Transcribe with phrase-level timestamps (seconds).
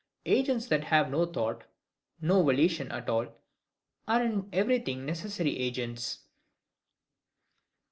[0.25, 1.65] Agents that have no thought,
[2.19, 3.27] no volition at all,
[4.07, 6.21] are in everything NECESSARY AGENTS.